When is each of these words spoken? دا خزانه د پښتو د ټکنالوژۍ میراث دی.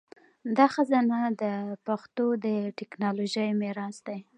دا 0.57 0.65
خزانه 0.73 1.19
د 1.41 1.43
پښتو 1.85 2.25
د 2.45 2.47
ټکنالوژۍ 2.77 3.49
میراث 3.61 3.97
دی. 4.07 4.19